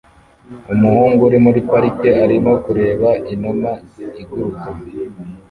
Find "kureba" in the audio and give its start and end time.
2.63-3.09